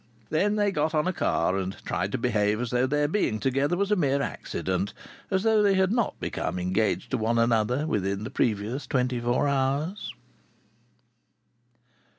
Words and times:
Then 0.31 0.55
they 0.55 0.71
got 0.71 0.95
on 0.95 1.05
a 1.07 1.13
car, 1.13 1.57
and 1.59 1.77
tried 1.85 2.11
to 2.11 2.17
behave 2.17 2.59
as 2.59 2.71
though 2.71 2.87
their 2.87 3.07
being 3.07 3.39
together 3.39 3.77
was 3.77 3.91
a 3.91 3.95
mere 3.95 4.19
accident, 4.19 4.95
as 5.29 5.43
though 5.43 5.61
they 5.61 5.75
had 5.75 5.91
not 5.91 6.19
become 6.19 6.57
engaged 6.57 7.11
to 7.11 7.19
one 7.19 7.37
another 7.37 7.85
within 7.85 8.23
the 8.23 8.31
previous 8.31 8.87
twenty 8.87 9.19
four 9.19 9.47
hours. 9.47 10.15